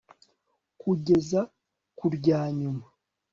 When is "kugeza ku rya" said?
0.81-2.39